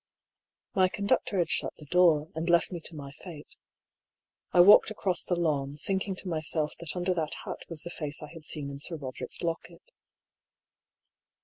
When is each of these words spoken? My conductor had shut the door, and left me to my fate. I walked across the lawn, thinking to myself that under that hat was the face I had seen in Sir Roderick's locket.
My 0.73 0.89
conductor 0.89 1.37
had 1.37 1.51
shut 1.51 1.75
the 1.77 1.85
door, 1.85 2.31
and 2.33 2.49
left 2.49 2.71
me 2.71 2.79
to 2.85 2.95
my 2.95 3.11
fate. 3.11 3.55
I 4.51 4.59
walked 4.59 4.89
across 4.89 5.23
the 5.23 5.35
lawn, 5.35 5.77
thinking 5.77 6.15
to 6.15 6.27
myself 6.27 6.73
that 6.79 6.95
under 6.95 7.13
that 7.13 7.35
hat 7.45 7.65
was 7.69 7.83
the 7.83 7.91
face 7.91 8.23
I 8.23 8.31
had 8.33 8.43
seen 8.43 8.71
in 8.71 8.79
Sir 8.79 8.95
Roderick's 8.95 9.43
locket. 9.43 9.91